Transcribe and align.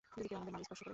যদি 0.17 0.27
কেউ 0.29 0.37
আমাদের 0.39 0.53
মাল 0.55 0.63
স্পর্শ 0.65 0.81
করে। 0.81 0.89